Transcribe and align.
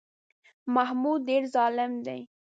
محمود 0.73 1.19
ډېر 1.29 1.43
ظالم 1.55 1.91
دی. 2.05 2.21